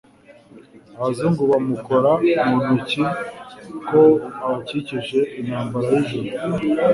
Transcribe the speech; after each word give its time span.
abazungu 0.99 1.41
bamukora 1.51 2.11
mu 2.49 2.55
ntoki 2.63 3.03
ko 3.89 4.01
abakijije 4.43 5.19
intambara 5.39 5.85
y'ijoro!!! 5.93 6.29